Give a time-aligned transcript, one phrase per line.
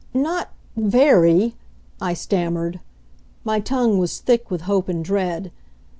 [0.15, 1.53] "Not very,"
[2.01, 2.79] I stammered.
[3.43, 5.51] My tongue was thick with hope and dread.